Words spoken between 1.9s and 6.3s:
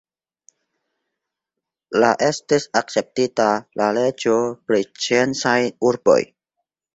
La estis akceptita la leĝo pri sciencaj urboj.